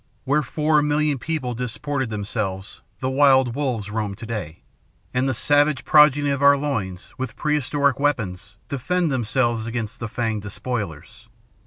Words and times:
"Where 0.23 0.41
four 0.41 0.81
million 0.81 1.19
people 1.19 1.53
disported 1.53 2.09
themselves, 2.09 2.81
the 3.01 3.09
wild 3.11 3.53
wolves 3.53 3.91
roam 3.91 4.15
to 4.15 4.25
day, 4.25 4.63
and 5.13 5.29
the 5.29 5.33
savage 5.35 5.85
progeny 5.85 6.31
of 6.31 6.41
our 6.41 6.57
loins, 6.57 7.13
with 7.19 7.35
prehistoric 7.35 7.99
weapons, 7.99 8.55
defend 8.67 9.11
themselves 9.11 9.67
against 9.67 9.99
the 9.99 10.07
fanged 10.09 10.41
despoilers. 10.41 11.27